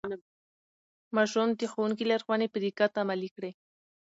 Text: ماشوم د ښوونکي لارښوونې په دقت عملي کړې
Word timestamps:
ماشوم 1.15 1.49
د 1.59 1.61
ښوونکي 1.71 2.03
لارښوونې 2.09 2.47
په 2.51 2.57
دقت 2.63 2.91
عملي 3.01 3.29
کړې 3.35 3.51